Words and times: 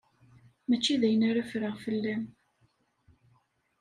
Mačči 0.67 0.95
d 1.01 1.03
ayen 1.07 1.27
ara 1.29 1.47
ffreɣ 1.49 1.75
fell-am. 1.85 2.23